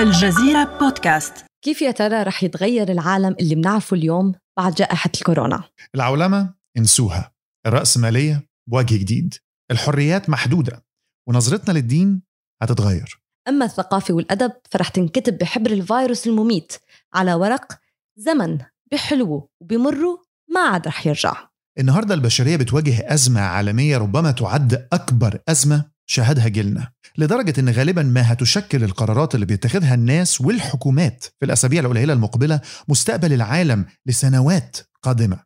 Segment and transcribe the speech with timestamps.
[0.00, 1.34] الجزيرة بودكاست.
[1.64, 5.62] كيف يا ترى رح يتغير العالم اللي بنعرفه اليوم بعد جائحة الكورونا؟
[5.94, 7.32] العولمة انسوها
[7.66, 9.34] الرأسمالية بوجه جديد
[9.70, 10.84] الحريات محدودة
[11.28, 12.22] ونظرتنا للدين
[12.62, 13.22] هتتغير.
[13.48, 16.72] أما الثقافة والأدب فرح تنكتب بحبر الفيروس المميت
[17.14, 17.78] على ورق
[18.16, 18.58] زمن
[18.92, 20.22] بحلوه وبمره
[20.54, 21.48] ما عاد رح يرجع.
[21.78, 28.32] النهاردة البشرية بتواجه أزمة عالمية ربما تعد أكبر أزمة شهدها جيلنا لدرجة أن غالبا ما
[28.32, 35.38] هتشكل القرارات اللي بيتخذها الناس والحكومات في الأسابيع القليلة المقبلة مستقبل العالم لسنوات قادمة.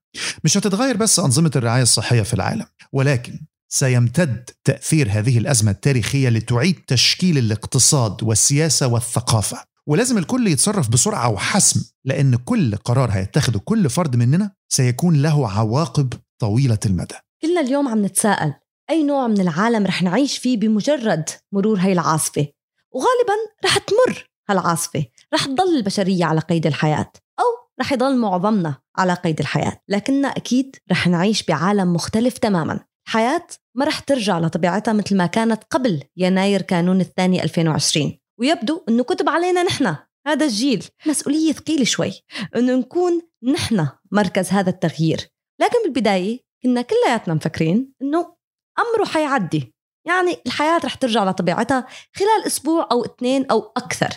[0.44, 6.74] مش هتتغير بس أنظمة الرعاية الصحية في العالم ولكن سيمتد تأثير هذه الأزمة التاريخية لتعيد
[6.86, 9.58] تشكيل الاقتصاد والسياسة والثقافة.
[9.86, 16.12] ولازم الكل يتصرف بسرعة وحسم لأن كل قرار هيتخذه كل فرد مننا سيكون له عواقب
[16.38, 17.14] طويلة المدى.
[17.42, 18.54] كلنا اليوم عم نتساءل
[18.90, 22.46] أي نوع من العالم رح نعيش فيه بمجرد مرور هاي العاصفة؟
[22.92, 23.34] وغالبا
[23.64, 27.44] رح تمر هالعاصفة رح تضل البشرية على قيد الحياة أو
[27.80, 29.80] رح يضل معظمنا على قيد الحياة.
[29.88, 32.80] لكننا أكيد رح نعيش بعالم مختلف تماما.
[33.06, 39.04] الحياة ما رح ترجع لطبيعتها مثل ما كانت قبل يناير كانون الثاني 2020 ويبدو أنه
[39.04, 40.84] كتب علينا نحن هذا الجيل.
[41.06, 42.12] مسؤولية ثقيلة شوي
[42.56, 45.28] أنه نكون نحن مركز هذا التغيير.
[45.60, 48.34] لكن بالبداية كنا كلياتنا مفكرين أنه
[48.78, 49.74] أمره حيعدي.
[50.06, 51.86] يعني الحياة رح ترجع لطبيعتها
[52.16, 54.08] خلال أسبوع أو اثنين أو أكثر.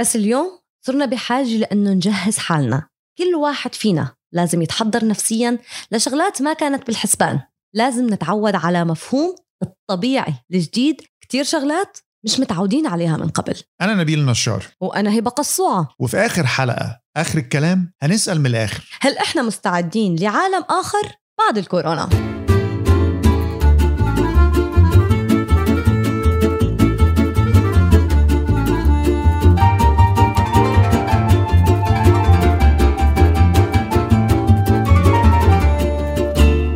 [0.00, 2.88] بس اليوم صرنا بحاجة لأنه نجهز حالنا.
[3.18, 5.58] كل واحد فينا لازم يتحضر نفسيا
[5.92, 7.40] لشغلات ما كانت بالحسبان.
[7.74, 11.02] لازم نتعود على مفهوم الطبيعي الجديد.
[11.20, 13.62] كتير شغلات مش متعودين عليها من قبل.
[13.80, 15.88] أنا نبيل نشار وأنا هبة قصوعة.
[15.98, 18.98] وفي آخر حلقة آخر الكلام هنسأل من الآخر.
[19.00, 22.08] هل إحنا مستعدين لعالم آخر بعد الكورونا؟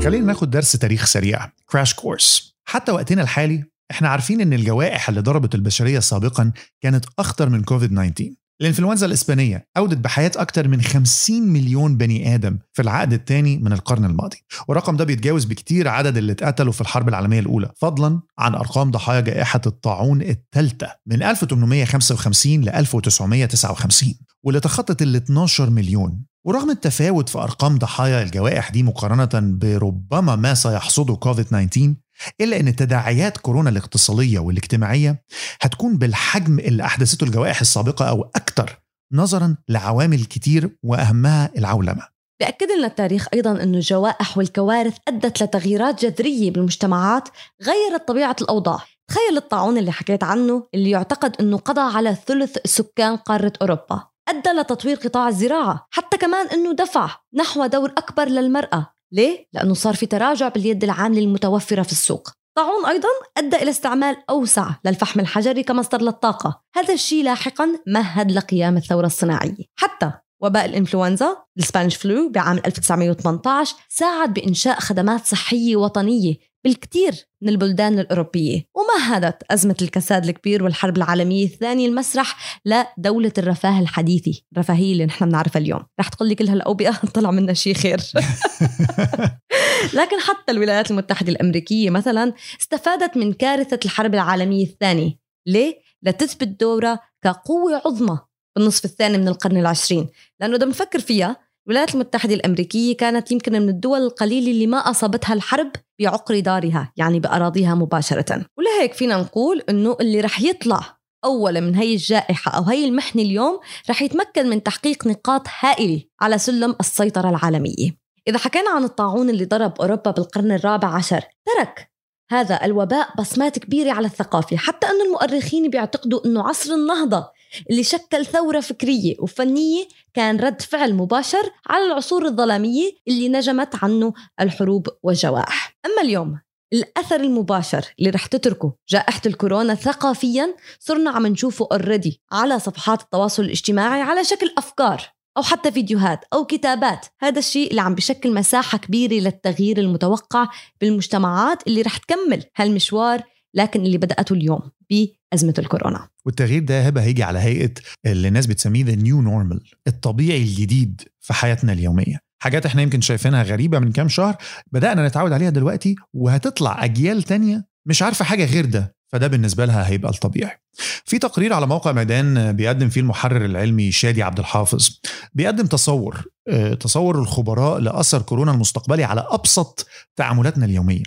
[0.07, 1.53] خلينا ناخد درس تاريخ سريع.
[1.71, 7.49] كراش كورس حتى وقتنا الحالي إحنا عارفين إن الجوائح اللي ضربت البشرية سابقا كانت أخطر
[7.49, 13.13] من كوفيد 19 الإنفلونزا الإسبانية أودت بحياة أكثر من 50 مليون بني آدم في العقد
[13.13, 14.37] الثاني من القرن الماضي.
[14.69, 19.21] والرقم ده بيتجاوز بكتير عدد اللي اتقتلوا في الحرب العالمية الأولى فضلا عن أرقام ضحايا
[19.21, 26.25] جائحة الطاعون الثالثة من 1855 ل 1959 واللي تخطت ال 12 مليون.
[26.47, 31.95] ورغم التفاوت في أرقام ضحايا الجوائح دي مقارنة بربما ما سيحصده كوفيد 19
[32.41, 35.25] إلا إن تداعيات كورونا الاقتصادية والاجتماعية
[35.61, 38.79] هتكون بالحجم اللي أحدثته الجوائح السابقة أو أكثر
[39.13, 42.03] نظرا لعوامل كتير وأهمها العولمة.
[42.41, 47.29] بأكد لنا التاريخ أيضا أن الجوائح والكوارث أدت لتغييرات جذرية بالمجتمعات
[47.63, 48.79] غيرت طبيعة الأوضاع.
[49.09, 54.16] تخيل الطاعون اللي حكيت عنه اللي يعتقد أنه قضى على ثلث سكان قارة أوروبا.
[54.29, 58.93] أدى لتطوير قطاع الزراعة حتى كمان أنه دفع نحو دور أكبر للمرأة.
[59.13, 62.31] ليه؟ لأنه صار في تراجع باليد العاملة المتوفرة في السوق.
[62.57, 66.63] طاعون أيضا أدى إلى استعمال أوسع للفحم الحجري كمصدر للطاقة.
[66.77, 69.65] هذا الشيء لاحقا مهد لقيام الثورة الصناعية.
[69.79, 76.37] حتى وباء الإنفلونزا السبانيش فلو بعام 1918 ساعد بإنشاء خدمات صحية وطنية
[76.67, 78.65] بالكثير من البلدان الأوروبية.
[78.75, 85.61] ومهدت أزمة الكساد الكبير والحرب العالمية الثانية المسرح لدولة الرفاه الحديثة الرفاهية اللي نحن بنعرفها
[85.61, 85.83] اليوم.
[86.01, 88.01] رح تقول لي كل هالأوبئة طلع منها شيء خير.
[89.99, 95.19] لكن حتى الولايات المتحدة الأمريكية مثلا استفادت من كارثة الحرب العالمية الثانية.
[95.47, 98.19] ليه؟ لتثبت دورها كقوة عظمى.
[98.57, 100.09] بالنصف الثاني من القرن العشرين.
[100.41, 101.37] لأنه إذا بنفكر فيها
[101.67, 107.21] الولايات المتحدة الأمريكية كانت يمكن من الدول القليلة اللي ما أصابتها الحرب بعقر دارها يعني
[107.21, 108.47] بأراضيها مباشرة.
[108.59, 113.61] ولهيك فينا نقول أنه اللي رح يطلع أولا من هي الجائحة أو هي المحنة اليوم
[113.91, 118.07] رح يتمكن من تحقيق نقاط هائلة على سلم السيطرة العالمية.
[118.29, 121.91] إذا حكينا عن الطاعون اللي ضرب أوروبا بالقرن الرابع عشر ترك
[122.31, 127.31] هذا الوباء بصمات كبيرة على الثقافة حتى أن المؤرخين بيعتقدوا أنه عصر النهضة
[127.71, 134.13] اللي شكل ثورة فكرية وفنية كان رد فعل مباشر على العصور الظلامية اللي نجمت عنه
[134.41, 135.77] الحروب والجوائح.
[135.87, 136.39] أما اليوم
[136.73, 143.43] الأثر المباشر اللي رح تتركه جائحة الكورونا ثقافيا صرنا عم نشوفه اوريدي على صفحات التواصل
[143.43, 145.03] الاجتماعي على شكل أفكار
[145.37, 147.07] أو حتى فيديوهات أو كتابات.
[147.21, 150.49] هذا الشيء اللي عم بشكل مساحة كبيرة للتغيير المتوقع
[150.81, 153.23] بالمجتمعات اللي رح تكمل هالمشوار
[153.57, 154.61] لكن اللي بدأته اليوم
[154.91, 156.09] بأزمة الكورونا.
[156.27, 157.73] والتغيير ده هبة هيجي على هيئة
[158.07, 162.19] اللي الناس بتسميه the new normal الطبيعي الجديد في حياتنا اليومية.
[162.43, 164.37] حاجات إحنا يمكن شايفينها غريبة من كام شهر
[164.73, 169.89] بدأنا نتعود عليها دلوقتي وهتطلع أجيال تانية مش عارفة حاجة غير ده فده بالنسبة لها
[169.89, 170.59] هيبقى الطبيعي.
[171.05, 175.01] في تقرير على موقع ميدان بيقدم فيه المحرر العلمي شادي عبد الحافظ
[175.35, 179.87] بيقدم تصور آه، تصور الخبراء لأثر كورونا المستقبلي على أبسط
[180.17, 181.03] تعاملاتنا اليومية.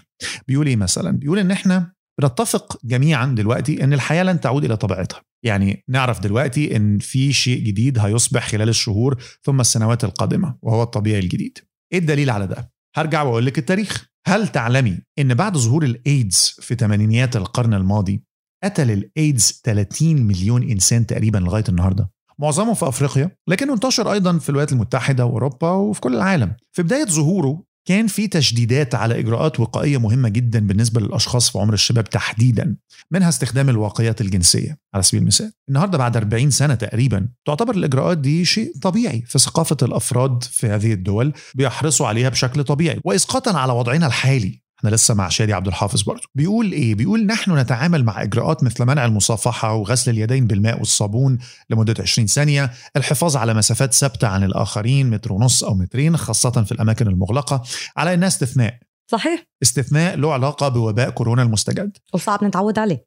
[0.48, 5.22] بيقول إيه مثلا؟ بيقول إن إحنا بنتفق جميعا دلوقتي إن الحياة لن تعود إلى طبيعتها.
[5.46, 11.20] يعني نعرف دلوقتي إن في شيء جديد هيصبح خلال الشهور ثم السنوات القادمة وهو الطبيعي
[11.20, 11.58] الجديد.
[11.94, 14.10] إيه الدليل على ده؟ هرجع وأقول لك التاريخ.
[14.28, 18.24] هل تعلمي إن بعد ظهور الايدز في ثمانينيات القرن الماضي
[18.64, 24.50] قتل الايدز 30 مليون إنسان تقريبا لغاية النهارده؟ معظمهم في أفريقيا لكنه انتشر أيضا في
[24.50, 26.56] الولايات المتحدة وأوروبا وفي كل العالم.
[26.72, 31.74] في بداية ظهوره كان في تشديدات على إجراءات وقائية مهمة جدا بالنسبة للأشخاص في عمر
[31.74, 32.76] الشباب تحديدا
[33.12, 34.78] منها استخدام الواقيات الجنسية.
[34.94, 39.78] على سبيل المثال النهارده بعد 40 سنة تقريبا تعتبر الإجراءات دي شيء طبيعي في ثقافة
[39.82, 44.62] الأفراد في هذه الدول بيحرصوا عليها بشكل طبيعي واسقاطا على وضعنا الحالي.
[44.80, 46.22] إحنا لسه مع شادي عبد الحافظ برضه.
[46.36, 51.38] بيقول إيه؟ بيقول نحن نتعامل مع إجراءات مثل منع المصافحة وغسل اليدين بالماء والصابون
[51.70, 56.72] لمدة 20 ثانية الحفاظ على مسافات ثابتة عن الآخرين متر ونص أو مترين خاصة في
[56.72, 57.64] الأماكن المغلقة
[57.98, 58.80] على إنها استثناء.
[59.12, 59.44] صحيح.
[59.64, 61.98] استثناء له علاقة بوباء كورونا المستجد.
[62.14, 63.06] وصعب نتعود عليه.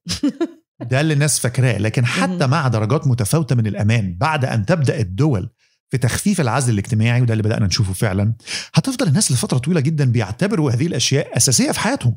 [0.80, 5.50] ده اللي الناس فاكراه لكن حتى مع درجات متفاوتة من الأمان بعد أن تبدأ الدول
[5.92, 8.34] في تخفيف العزل الاجتماعي وده اللي بدأنا نشوفه فعلا
[8.74, 12.16] هتفضل الناس لفترة طويلة جدا بيعتبروا هذه الأشياء أساسية في حياتهم.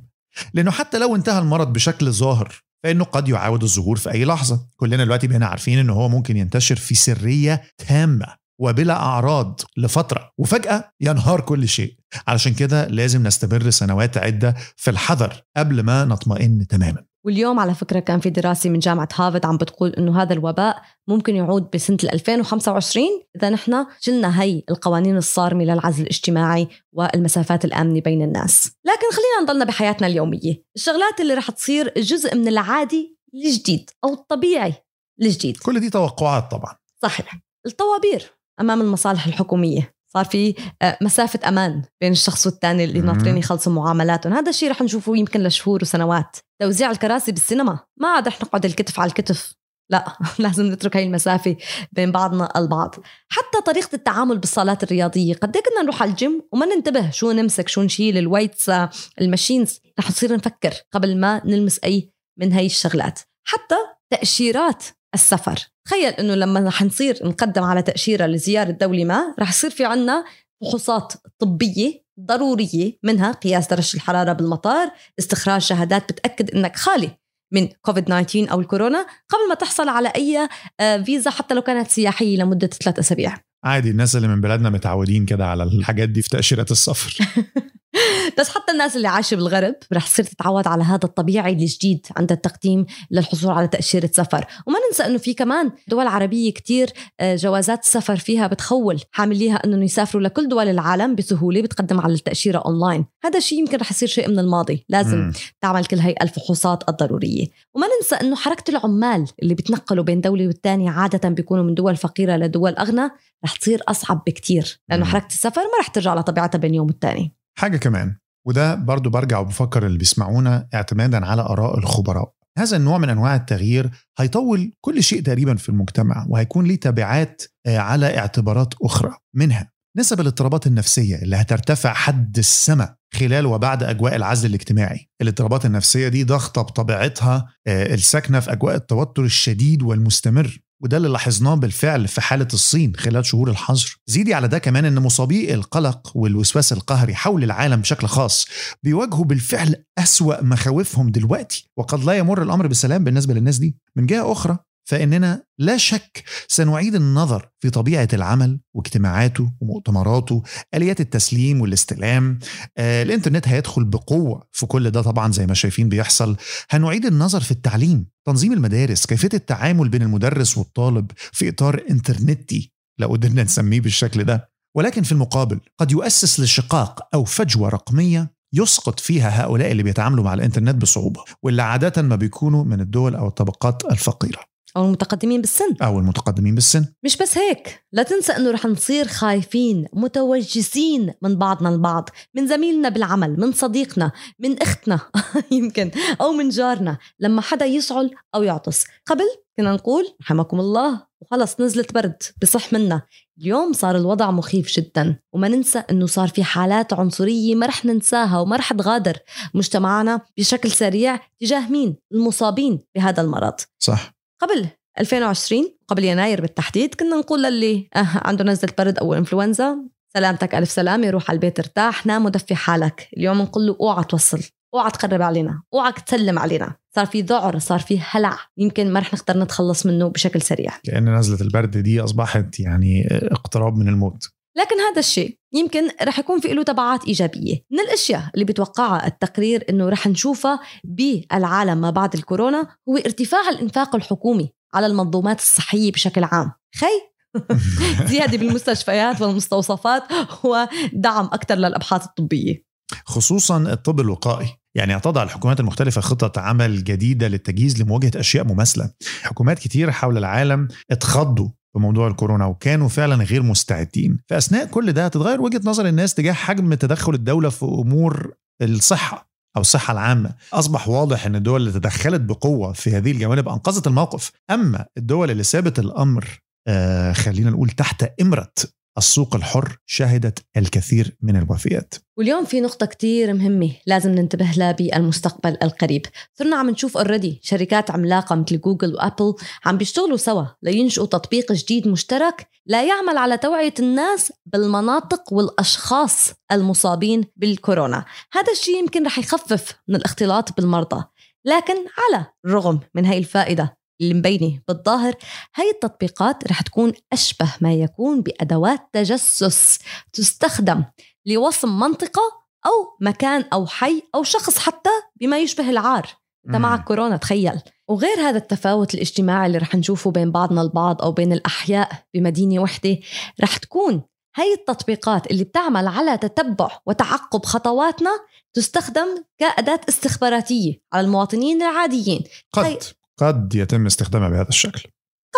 [0.54, 4.68] لأنه حتى لو انتهى المرض بشكل ظاهر فإنه قد يعاود الظهور في أي لحظة.
[4.77, 8.25] كلنا دلوقتي بقينا عارفين إنه هو ممكن ينتشر في سرية تامة
[8.60, 11.95] وبلا أعراض لفترة وفجأة ينهار كل شيء.
[12.28, 17.04] علشان كده لازم نستمر سنوات عدة في الحذر قبل ما نطمئن تماما.
[17.25, 21.36] واليوم على فكرة كان في دراسة من جامعة هارفارد عم بتقول إنه هذا الوباء ممكن
[21.36, 23.06] يعود بسنة 2025
[23.36, 28.72] إذا نحن شلنا هي القوانين الصارمة للعزل الاجتماعي والمسافات الآمنة بين الناس.
[28.86, 30.63] لكن خلينا نضلنا بحياتنا اليومية.
[30.75, 34.74] الشغلات اللي رح تصير جزء من العادي الجديد أو الطبيعي
[35.21, 35.57] الجديد.
[35.57, 36.75] كل دي توقعات طبعا.
[37.01, 37.39] صحيح.
[37.66, 39.94] الطوابير أمام المصالح الحكومية.
[40.15, 44.33] صار في آه، مسافة أمان بين الشخص والثاني اللي ناطرين يخلصوا معاملاتهم.
[44.33, 46.38] هذا الشيء رح نشوفه يمكن لشهور وسنوات.
[46.62, 47.79] توزيع الكراسي بالسينما.
[47.97, 49.56] ما عاد رح نقعد الكتف على الكتف.
[49.91, 50.06] لا
[50.39, 51.56] لازم نترك هاي المسافة
[51.91, 52.95] بين بعضنا البعض.
[53.29, 55.33] حتى طريقة التعامل بالصالات الرياضية.
[55.33, 58.89] قد إيه كنا نروح على الجيم وما ننتبه شو نمسك شو نشيل ال weights آه،
[59.21, 59.80] ال machines.
[60.00, 63.19] رح نصير نفكر قبل ما نلمس أي من هاي الشغلات.
[63.47, 63.75] حتى
[64.09, 64.83] تأشيرات.
[65.15, 65.59] السفر.
[65.88, 70.25] تخيل إنه لما رح نصير نقدم على تأشيرة لزيارة دولة ما رح يصير في عنا
[70.62, 77.12] فحوصات طبية ضرورية منها قياس درجة الحرارة بالمطار استخراج شهادات بتأكد إنك خالي
[77.53, 81.88] من كوفيد 19 أو الكورونا قبل ما تحصل على أي آه، فيزا حتى لو كانت
[81.88, 83.38] سياحية لمدة ثلاث أسابيع.
[83.65, 87.18] عادي الناس اللي من بلادنا متعودين كده على الحاجات دي في تاشيرات السفر.
[88.40, 92.86] بس حتى الناس اللي عايشة بالغرب رح تصير تتعود على هذا الطبيعي الجديد عند التقديم
[93.12, 94.46] للحصول على تأشيرة سفر.
[94.68, 99.86] وما ننسى إنه في كمان دول عربية كتير آه، جوازات السفر فيها بتخول حامليها انه
[99.86, 104.30] يسافروا لكل دول العالم بسهولة بتقدم على التأشيرة اونلاين هذا الشيء يمكن رح يصير شيء
[104.30, 104.86] من الماضي.
[104.90, 105.34] لازم م.
[105.62, 107.48] تعمل كل هي الفحوصات الضرورية.
[107.75, 112.38] وما ننسى إنه حركة العمال اللي بيتنقلوا بين دولة والتانية عادة بيكونوا من دول فقيرة
[112.38, 113.10] لدول أغنى
[113.46, 114.80] رح تصير أصعب بكتير.
[114.90, 117.36] لأنه حركة السفر ما رح ترجع لطبيعتها بين يوم والتاني.
[117.60, 118.16] حاجة كمان
[118.48, 122.31] وده برضو برجع وبفكر اللي بيسمعونا اعتمادا على آراء الخبراء.
[122.57, 127.78] هذا النوع من أنواع التغيير هيطول كل شيء تقريبا في المجتمع وهيكون ليه تبعات آه،
[127.78, 129.71] على اعتبارات أخرى منها.
[129.97, 135.09] نسب الاضطرابات النفسية اللي هترتفع حد السماء خلال وبعد أجواء العزل الاجتماعي.
[135.21, 140.59] الاضطرابات النفسية دي ضغطه بطبيعتها آه، الساكنة في أجواء التوتر الشديد والمستمر.
[140.85, 144.99] وده اللي لاحظناه بالفعل في حالة الصين خلال شهور الحظر زيدي على ده كمان أن
[144.99, 148.47] مصابي القلق والوسواس القهري حول العالم بشكل خاص
[148.83, 153.77] بيواجهوا بالفعل أسوأ مخاوفهم دلوقتي وقد لا يمر الأمر بسلام بالنسبة للناس دي.
[153.95, 161.61] من جهة أخرى فإننا لا شك سنعيد النظر في طبيعة العمل واجتماعاته ومؤتمراته آليات التسليم
[161.61, 162.39] والاستلام
[162.77, 166.35] آه الإنترنت هيدخل بقوة في كل ده طبعا زي ما شايفين بيحصل.
[166.69, 173.07] هنعيد النظر في التعليم تنظيم المدارس كيفية التعامل بين المدرس والطالب في إطار إنترنتي لو
[173.07, 174.49] قدرنا نسميه بالشكل ده.
[174.77, 180.33] ولكن في المقابل قد يؤسس لشقاق أو فجوة رقمية يسقط فيها هؤلاء اللي بيتعاملوا مع
[180.33, 184.55] الإنترنت بصعوبة واللي عادة ما بيكونوا من الدول أو الطبقات الفقيرة.
[184.77, 185.75] أو المتقدمين بالسن.
[185.81, 186.85] أو المتقدمين بالسن.
[187.03, 192.89] مش بس هيك لا تنسى أنه رح نصير خايفين متوجسين من بعضنا البعض من زميلنا
[192.89, 194.99] بالعمل من صديقنا من أختنا
[195.51, 195.91] يمكن
[196.21, 198.83] أو من جارنا لما حدا يسعل أو يعطس.
[199.05, 199.25] قبل
[199.57, 203.01] كنا نقول رحمكم الله وخلص نزلت برد بصح منا.
[203.41, 208.39] اليوم صار الوضع مخيف جدا وما ننسى إنه صار في حالات عنصرية ما رح ننساها
[208.39, 209.17] وما رح تغادر.
[209.53, 213.53] مجتمعنا بشكل سريع تجاه مين؟ المصابين بهذا المرض.
[213.79, 214.15] صح.
[214.45, 214.68] قبل
[214.99, 219.78] 2020 قبل يناير بالتحديد كنا نقول للي آه عنده نزلة برد أو إنفلونزا
[220.14, 223.07] سلامتك ألف سلامة روح على البيت ارتاح نام ودفي حالك.
[223.18, 224.42] اليوم نقول له أوعى توصل
[224.73, 226.75] أوعى تقرب علينا أوعى تسلم علينا.
[226.95, 230.71] صار في ذعر صار في هلع يمكن ما رح نقدر نتخلص منه بشكل سريع.
[230.87, 234.30] لأن نزلة البرد دي أصبحت يعني اقتراب من الموت.
[234.57, 237.66] لكن هذا الشيء يمكن رح يكون في له تبعات إيجابية.
[237.71, 243.95] من الأشياء اللي بتوقعها التقرير أنه رح نشوفها بالعالم ما بعد الكورونا هو ارتفاع الإنفاق
[243.95, 246.52] الحكومي على المنظومات الصحية بشكل عام.
[246.76, 247.16] خي!
[248.12, 250.04] زيادة بالمستشفيات والمستوصفات
[250.44, 252.66] ودعم أكثر للأبحاث الطبية.
[253.06, 254.47] خصوصا الطب الوقائي.
[254.76, 258.90] يعني تضع الحكومات المختلفة خطط عمل جديدة للتجهيز لمواجهة أشياء مماثلة.
[259.21, 264.19] حكومات كتير حول العالم اتخضوا بموضوع الكورونا وكانوا فعلا غير مستعدين.
[264.27, 269.61] فأثناء كل ده تتغير وجهة نظر الناس تجاه حجم تدخل الدولة في أمور الصحة أو
[269.61, 270.35] الصحة العامة.
[270.53, 274.31] أصبح واضح أن الدول اللي تدخلت بقوة في هذه الجوانب أنقذت الموقف.
[274.51, 278.51] أما الدول اللي سابت الأمر آه خلينا نقول تحت إمرة
[278.97, 281.95] السوق الحر شهدت الكثير من الوفيات.
[282.18, 286.06] واليوم في نقطة كتير مهمة لازم ننتبه لها بالمستقبل القريب.
[286.33, 289.35] صرنا عم نشوف already شركات عملاقة مثل جوجل وأبل
[289.66, 297.25] عم بيشتغلوا سوا لينشئوا تطبيق جديد مشترك لا يعمل على توعية الناس بالمناطق والأشخاص المصابين
[297.35, 298.06] بالكورونا.
[298.33, 301.04] هذا الشيء يمكن رح يخفف من الاختلاط بالمرضى.
[301.45, 305.16] لكن على الرغم من هاي الفائدة اللي مبينه بالظاهر
[305.56, 309.80] هاي التطبيقات رح تكون أشبه ما يكون بأدوات تجسس
[310.14, 310.83] تستخدم
[311.25, 314.90] لوصم منطقة أو مكان أو حي أو شخص حتى
[315.21, 316.07] بما يشبه العار.
[316.47, 317.61] أنت معك كورونا تخيل.
[317.87, 322.97] وغير هذا التفاوت الاجتماعي اللي رح نشوفه بين بعضنا البعض أو بين الأحياء بمدينة وحدة
[323.42, 324.04] رح تكون
[324.35, 328.11] هاي التطبيقات اللي بتعمل على تتبع وتعقب خطواتنا
[328.54, 332.23] تستخدم كأداة استخباراتية على المواطنين العاديين.
[332.54, 332.83] قد
[333.19, 334.90] قد يتم استخدامها بهذا الشكل.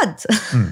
[0.01, 0.15] قد.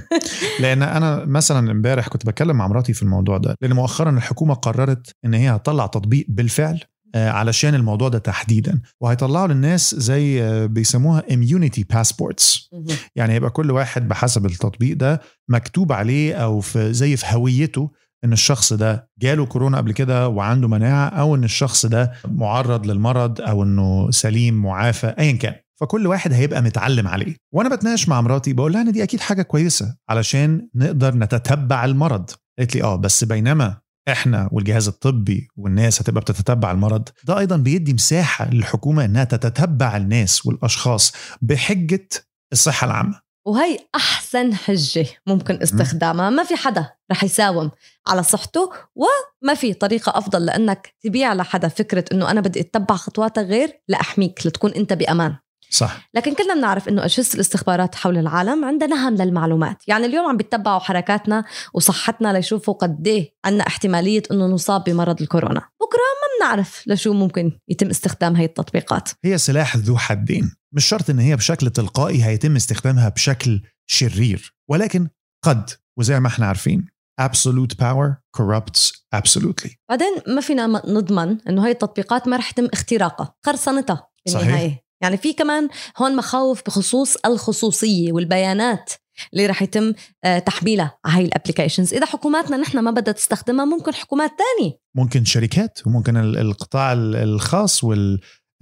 [0.62, 5.12] لأن أنا مثلا امبارح كنت بتكلم مع مراتي في الموضوع ده لأن مؤخرا الحكومة قررت
[5.26, 6.80] إن هي هتطلع تطبيق بالفعل
[7.16, 12.70] آه، علشان الموضوع ده تحديدا وهيطلعوا للناس زي آه، بيسموها immunity passports
[13.16, 17.92] يعني هيبقى كل واحد بحسب التطبيق ده مكتوب عليه أو في زي في هويته
[18.24, 23.42] إن الشخص ده جاله كورونا قبل كده وعنده مناعة أو إن الشخص ده معرض للمرض
[23.42, 25.56] أو إنه سليم معافى ايا كان.
[25.80, 27.36] فكل واحد هيبقى متعلم عليه.
[27.52, 32.30] وأنا بتناقش مع مراتي بقول لها ان دي أكيد حاجة كويسة علشان نقدر نتتبع المرض.
[32.60, 33.78] قالت لي آه بس بينما
[34.08, 40.46] إحنا والجهاز الطبي والناس هتبقى بتتبع المرض ده أيضا بيدي مساحة للحكومة إنها تتتبع الناس
[40.46, 42.08] والأشخاص بحجة
[42.54, 43.20] الصحة العامة.
[43.48, 46.30] وهي أحسن حجة ممكن استخدامها.
[46.30, 47.72] ما في حدا رح يساوم
[48.08, 53.44] على صحته وما في طريقة أفضل لأنك تبيع لحدا فكرة أنه أنا بدي أتبع خطواتك
[53.44, 55.36] غير لأحميك لتكون أنت بأمان.
[55.70, 56.10] صح.
[56.14, 59.78] لكن كلنا بنعرف إنه أجهزة الاستخبارات حول العالم عندها نهم للمعلومات.
[59.88, 65.62] يعني اليوم عم بيتبعوا حركاتنا وصحتنا ليشوفوا قد إيه عندنا احتمالية إنه نصاب بمرض الكورونا.
[65.82, 69.10] بكرة ما بنعرف لشو ممكن يتم استخدام هاي التطبيقات.
[69.26, 70.56] هي سلاح ذو حدين.
[70.72, 75.08] مش شرط إن هي بشكل تلقائي هيتم استخدامها بشكل شرير ولكن
[75.46, 75.70] قد
[76.00, 76.88] وزي ما إحنا عارفين.
[77.22, 79.76] Absolute power corrupts absolutely.
[79.90, 84.52] بعدين ما فينا نضمن إنه هاي التطبيقات ما رح يتم اختراقها قرصنتها بالنهاية.
[84.52, 84.85] صحيح.
[85.02, 88.94] يعني في كمان هون مخاوف بخصوص الخصوصية والبيانات
[89.34, 93.66] اللي رح يتم آه، تحميلها على هاي ال applications إذا حكوماتنا نحن ما بدها تستخدمها
[93.66, 94.80] ممكن حكومات تانية.
[94.96, 97.84] ممكن شركات وممكن القطاع الخاص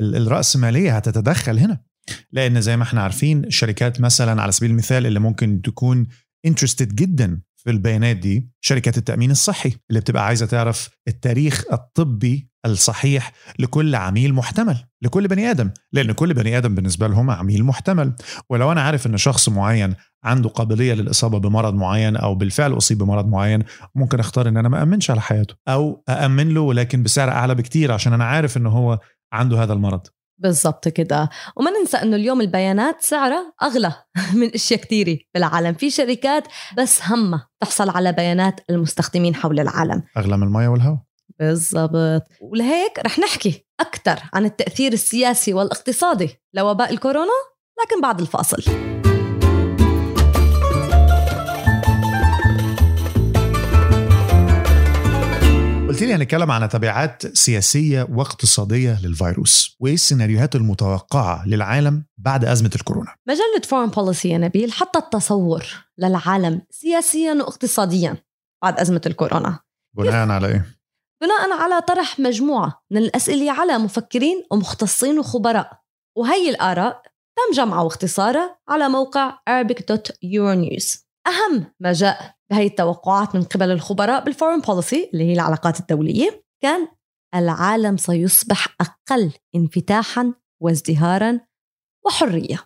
[0.01, 1.81] والرأسمالية هتتدخل هنا.
[2.31, 6.07] لأن زي ما إحنا عارفين الشركات مثلا على سبيل المثال اللي ممكن تكون
[6.45, 13.31] interested جدا في البيانات دي شركات التأمين الصحي اللي بتبقى عايزة تعرف التاريخ الطبي الصحيح
[13.59, 18.13] لكل عميل محتمل لكل بني آدم لأن كل بني آدم بالنسبة لهم عميل محتمل.
[18.49, 23.27] ولو أنا عارف أن شخص معين عنده قابلية للإصابة بمرض معين أو بالفعل أصيب بمرض
[23.27, 23.63] معين
[23.95, 27.91] ممكن أختار أن أنا ما أمنش على حياته أو أأمن له ولكن بسعر أعلى بكتير
[27.91, 28.99] عشان أنا عارف أنه هو
[29.33, 30.07] عنده هذا المرض.
[30.37, 31.29] بالضبط كده.
[31.57, 33.93] وما ننسى إنه اليوم البيانات سعرها أغلى
[34.39, 40.03] من أشياء كثيره بالعالم في شركات بس همها تحصل على بيانات المستخدمين حول العالم.
[40.17, 41.12] أغلى من المياه والهواء.
[41.47, 42.23] بالضبط.
[42.41, 47.39] ولهيك رح نحكي أكثر عن التأثير السياسي والاقتصادي لوباء الكورونا
[47.83, 48.63] لكن بعد الفاصل.
[55.87, 63.15] قلت لي هنتكلم عن تبعات سياسية واقتصادية للفيروس وإيه السيناريوهات المتوقعة للعالم بعد أزمة الكورونا.
[63.27, 65.65] مجلة Foreign Policy يا نبيل حطت تصور
[65.97, 68.17] للعالم سياسيا واقتصاديا
[68.63, 69.59] بعد أزمة الكورونا.
[69.97, 70.65] بناء على إيه؟
[71.23, 75.79] بناء على طرح مجموعة من الأسئلة على مفكرين ومختصين وخبراء.
[76.17, 77.01] وهي الآراء
[77.35, 84.32] تم جمعها واختصارها على موقع arabic.euronews أهم ما جاء بهي التوقعات من قبل الخبراء بال
[84.32, 86.87] Foreign Policy اللي هي العلاقات الدولية كان
[87.35, 91.39] العالم سيصبح أقل انفتاحا وازدهارا
[92.05, 92.59] وحرية.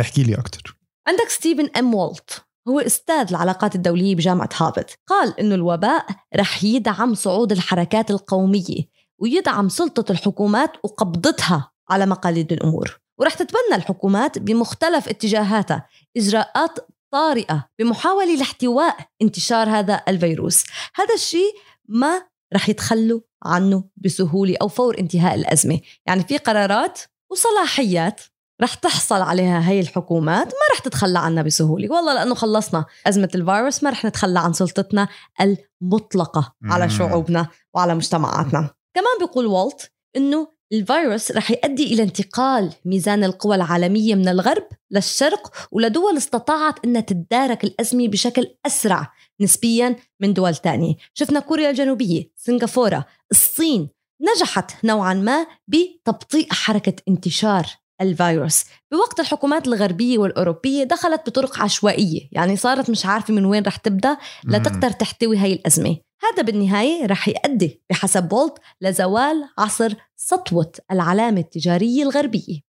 [0.00, 2.44] احكي لي أكثر عندك ستيفن إم وولت.
[2.68, 6.06] هو أستاذ العلاقات الدولية بجامعة هارفارد قال إنه الوباء
[6.36, 13.00] رح يدعم صعود الحركات القومية ويدعم سلطة الحكومات وقبضتها على مقاليد الأمور.
[13.18, 15.86] ورح تتبنى الحكومات بمختلف اتجاهاتها.
[16.16, 16.78] إجراءات
[17.12, 20.64] طارئة بمحاولة لاحتواء انتشار هذا الفيروس.
[20.94, 21.54] هذا الشيء
[21.88, 22.22] ما
[22.54, 25.80] رح يتخلوا عنه بسهولة أو فور انتهاء الأزمة.
[26.06, 28.20] يعني في قرارات وصلاحيات
[28.62, 31.92] رح تحصل عليها هي الحكومات ما رح تتخلى عنها بسهولة.
[31.92, 35.08] والله لأنه خلصنا أزمة الفيروس ما رح نتخلى عن سلطتنا
[35.40, 36.90] المطلقة على.
[36.90, 38.70] شعوبنا وعلى مجتمعاتنا.
[38.94, 45.68] كمان بيقول والت أنه الفيروس رح يؤدي إلى انتقال ميزان القوى العالمية من الغرب للشرق
[45.70, 50.94] ولدول استطاعت أنها تتدارك الأزمة بشكل أسرع نسبيا من دول تانية.
[51.14, 53.88] شفنا كوريا الجنوبية سنغافورة الصين
[54.20, 57.66] نجحت نوعا ما بتبطيء حركة انتشار
[58.00, 58.64] الفيروس.
[58.92, 64.16] بوقت الحكومات الغربية والأوروبية دخلت بطرق عشوائية يعني صارت مش عارفة من وين رح تبدأ
[64.44, 65.96] لتقدر تحتوي هاي الأزمة.
[66.32, 72.60] هذا بالنهاية رح يؤدي بحسب وولت لزوال عصر سطوة العلامة التجارية الغربية.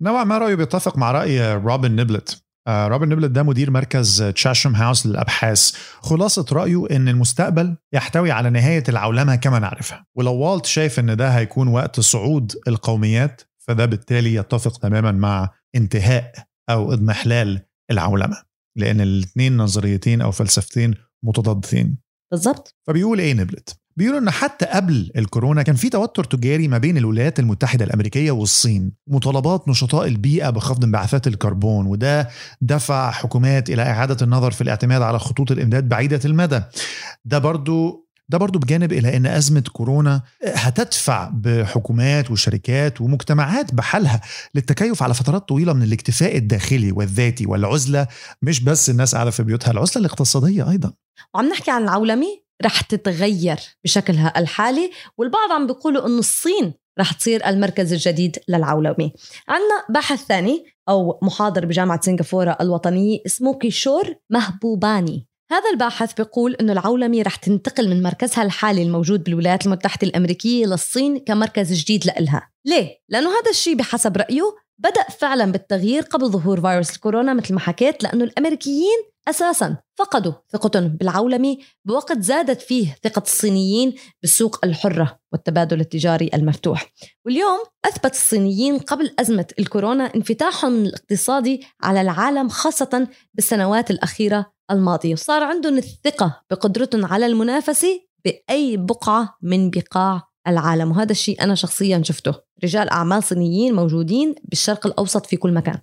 [0.00, 2.42] نوعا ما رأيه بيتفق مع رأي روبن نيبلت.
[2.68, 5.72] آه، روبن نيبلت ده مدير مركز Chatham House للأبحاث.
[6.00, 10.06] خلاصة رأيه إن المستقبل يحتوي على نهاية العولمة كما نعرفها.
[10.16, 16.32] ولو والت شايف إن ده هيكون وقت صعود القوميات فده بالتالي يتفق تماما مع انتهاء
[16.70, 18.42] أو إضمحلال العولمة
[18.78, 21.98] لأن الاثنين نظريتين أو فلسفتين متضادتين
[22.32, 26.96] بالضبط فبيقول إيه نبلت؟ بيقولوا إن حتى قبل الكورونا كان في توتر تجاري ما بين
[26.96, 32.28] الولايات المتحدة الأمريكية والصين، مطالبات نشطاء البيئة بخفض انبعاثات الكربون وده
[32.60, 36.60] دفع حكومات إلى إعادة النظر في الاعتماد على خطوط الإمداد بعيدة المدى.
[37.24, 44.20] ده برضو ده برضو بجانب إلى إن أزمة كورونا هتدفع بحكومات وشركات ومجتمعات بحالها
[44.54, 48.06] للتكيف على فترات طويلة من الاكتفاء الداخلي والذاتي والعزلة
[48.42, 50.92] مش بس الناس قاعدة في بيوتها العزلة الاقتصادية أيضا.
[51.34, 52.26] وعم نحكي عن العولمة
[52.64, 59.10] رح تتغير بشكلها الحالي والبعض عم بيقولوا إنه الصين رح تصير المركز الجديد للعولمة
[59.48, 66.72] عندنا باحث ثاني أو محاضر بجامعة سنغافورة الوطنية اسمه كيشور مهبوباني هذا الباحث بيقول إنه
[66.72, 72.98] العولمة رح تنتقل من مركزها الحالي الموجود بالولايات المتحدة الأمريكية للصين كمركز جديد لإلها، ليه؟
[73.08, 78.02] لأنه هذا الشيء بحسب رأيه بدأ فعلا بالتغيير قبل ظهور فيروس الكورونا مثل ما حكيت
[78.02, 86.30] لأنه الأمريكيين أساسا فقدوا ثقتهم بالعولمة بوقت زادت فيه ثقة الصينيين بالسوق الحرة والتبادل التجاري
[86.34, 86.92] المفتوح
[87.26, 95.42] واليوم أثبت الصينيين قبل أزمة الكورونا انفتاحهم الاقتصادي على العالم خاصة بالسنوات الأخيرة الماضيه وصار
[95.42, 100.90] عندهم الثقة بقدرتهم على المنافسة بأي بقعة من بقاع العالم.
[100.90, 102.34] وهذا الشيء أنا شخصيا شفته.
[102.64, 105.78] رجال أعمال صينيين موجودين بالشرق الأوسط في كل مكان.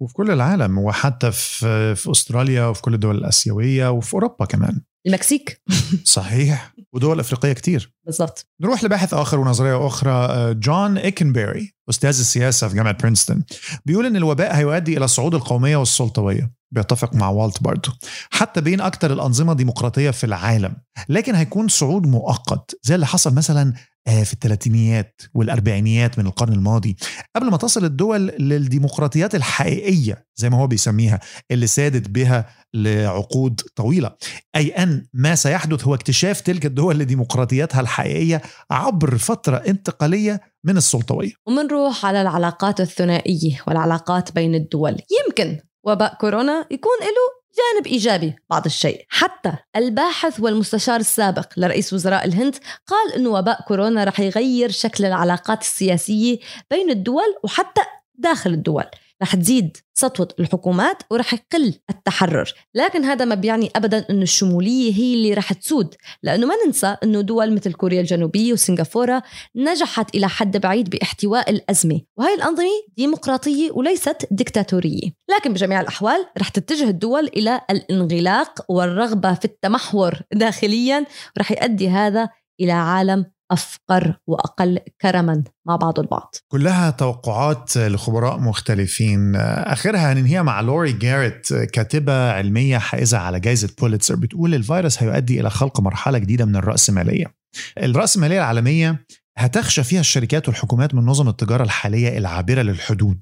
[0.00, 4.80] وفي كل العالم وحتى في في أستراليا وفي كل الدول الآسيوية وفي أوروبا كمان.
[5.06, 5.62] المكسيك.
[6.04, 6.74] صحيح.
[6.92, 7.92] ودول أفريقية كتير.
[8.06, 8.46] بالضبط.
[8.60, 10.10] نروح لباحث آخر ونظرية أخرى.
[10.12, 13.44] آه، جون إيكنبيري أستاذ السياسة في جامعة برينستون
[13.86, 16.61] بيقول إن الوباء هيؤدي إلى صعود القومية والسلطوية.
[16.72, 17.98] بيتفق مع والت برضه
[18.30, 20.76] حتى بين أكثر الأنظمة ديمقراطيه في العالم
[21.08, 23.72] لكن هيكون صعود مؤقت زي اللي حصل مثلا
[24.06, 26.96] آه، في الثلاثينيات والأربعينيات من القرن الماضي.
[27.36, 34.16] قبل ما تصل الدول للديمقراطيات الحقيقية زي ما هو بيسميها اللي سادت بها لعقود طويلة.
[34.56, 41.32] أي أن ما سيحدث هو اكتشاف تلك الدول لديمقراطياتها الحقيقية عبر فترة انتقالية من السلطوية.
[41.46, 44.96] ومنروح على العلاقات الثنائية والعلاقات بين الدول.
[45.26, 49.06] يمكن وباء كورونا يكون له جانب إيجابي بعض الشيء.
[49.08, 55.60] حتى الباحث والمستشار السابق لرئيس وزراء الهند قال أنه وباء كورونا رح يغير شكل العلاقات
[55.60, 56.38] السياسية
[56.70, 57.80] بين الدول وحتى
[58.14, 58.84] داخل الدول.
[59.22, 62.52] رح تزيد سطوة الحكومات ورح يقل التحرر.
[62.74, 65.94] لكن هذا ما بيعني أبدا أنه الشمولية هي اللي رح تسود.
[66.22, 69.22] لأنه ما ننسى أنه دول مثل كوريا الجنوبية وسنغافورة
[69.56, 72.00] نجحت إلى حد بعيد باحتواء الأزمة.
[72.18, 79.44] وهي الأنظمة ديمقراطية وليست ديكتاتورية لكن بجميع الأحوال رح تتجه الدول إلى الانغلاق والرغبة في
[79.44, 81.06] التمحور داخليا.
[81.36, 82.28] ورح يؤدي هذا
[82.60, 86.34] إلى عالم أفقر وأقل كرما مع بعض البعض.
[86.48, 89.36] كلها توقعات لخبراء مختلفين.
[89.36, 95.50] آخرها هننهيها مع لوري جاريت كاتبة علمية حائزة على جائزة بوليتسر بتقول الفيروس هيؤدي إلى
[95.50, 97.26] خلق مرحلة جديدة من الرأسمالية.
[97.78, 99.04] الرأسمالية العالمية
[99.38, 103.20] هتخشى فيها الشركات والحكومات من نظم التجارة الحالية العابرة للحدود.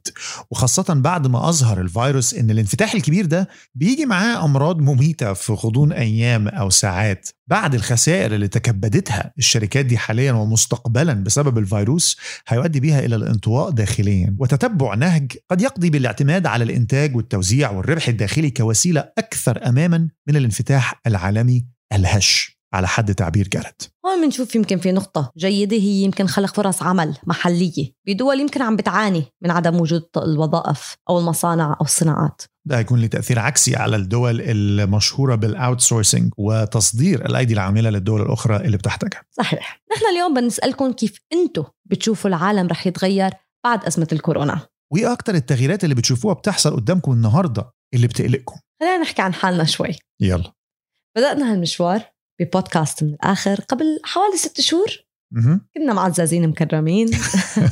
[0.50, 5.92] وخاصة بعد ما أظهر الفيروس إن الانفتاح الكبير ده بيجي معاه أمراض مميتة في غضون
[5.92, 7.28] أيام أو ساعات.
[7.46, 12.16] بعد الخسائر اللي تكبدتها الشركات دي حاليا ومستقبلا بسبب الفيروس
[12.48, 14.36] هيؤدي بيها إلى الانطواء داخليا.
[14.38, 21.00] وتتبع نهج قد يقضي بالاعتماد على الإنتاج والتوزيع والربح الداخلي كوسيلة أكثر أمانا من الانفتاح
[21.06, 22.59] العالمي الهش.
[22.72, 27.16] على حد تعبير جارت هون بنشوف يمكن في نقطة جيدة هي يمكن خلق فرص عمل
[27.26, 32.42] محلية بدول يمكن عم بتعاني من عدم وجود الوظائف أو المصانع أو الصناعات.
[32.64, 38.56] ده هيكون له تأثير عكسي على الدول المشهورة بال outsourcing وتصدير الأيدي العاملة للدول الأخرى
[38.56, 39.22] اللي بتحتاجها.
[39.30, 39.82] صحيح.
[39.96, 43.30] نحن اليوم بنسألكم كيف أنتم بتشوفوا العالم رح يتغير
[43.64, 44.60] بعد أزمة الكورونا؟
[44.92, 49.98] وإيه أكتر التغييرات اللي بتشوفوها بتحصل قدامكم النهاردة اللي بتقلقكم؟ خلينا نحكي عن حالنا شوي.
[50.20, 50.52] يلا.
[51.16, 52.02] بدأنا هالمشوار
[52.40, 53.60] ببودكاست من الآخر.
[53.60, 54.88] قبل حوالي ست شهور.
[55.74, 57.10] كنا معززين مكرمين.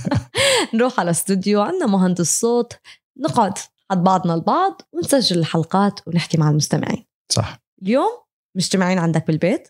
[0.75, 2.79] نروح على استوديو عندنا مهندس صوت
[3.19, 3.59] نقعد
[3.91, 7.05] حد بعضنا البعض ونسجل الحلقات ونحكي مع المستمعين.
[7.33, 7.63] صح.
[7.83, 8.11] اليوم
[8.57, 9.69] مجتمعين عندك بالبيت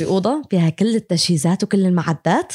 [0.00, 2.52] بأوضة فيها كل التجهيزات وكل المعدات.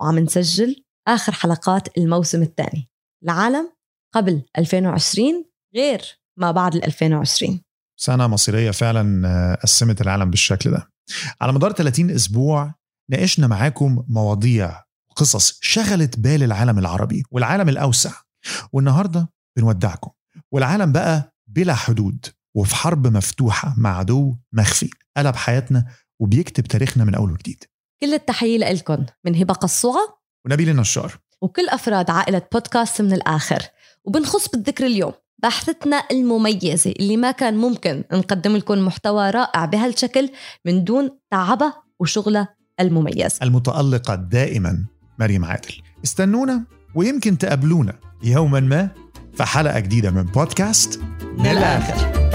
[0.00, 2.90] وعم نسجل آخر حلقات الموسم الثاني.
[3.24, 3.72] العالم
[4.14, 7.60] قبل 2020 غير ما بعد ال 2020
[8.00, 10.90] سنة مصيرية فعلا آه، قسمت العالم بالشكل ده.
[11.40, 12.74] على مدار 30 أسبوع
[13.10, 18.12] ناقشنا معاكم مواضيع وقصص شغلت بال العالم العربي والعالم الأوسع.
[18.72, 20.10] والنهاردة بنودعكم.
[20.52, 25.86] والعالم بقى بلا حدود وفي حرب مفتوحة مع عدو مخفي قلب حياتنا
[26.20, 27.64] وبيكتب تاريخنا من أول وجديد.
[28.00, 31.18] كل التحية لكم من هبة قصوعة ونبيل النشار.
[31.42, 33.62] وكل أفراد عائلة بودكاست من الآخر.
[34.04, 35.12] وبنخص بالذكر اليوم.
[35.38, 40.30] باحثتنا المميزة اللي ما كان ممكن نقدم لكم محتوى رائع بهالشكل
[40.64, 42.48] من دون تعبها وشغلها
[42.80, 44.84] المميز المتألقة دائما
[45.18, 45.74] مريم عادل.
[46.04, 47.92] استنونا ويمكن تقابلونا
[48.24, 48.88] يوما ما
[49.34, 51.00] في حلقة جديدة من بودكاست
[51.38, 52.27] من الآخر.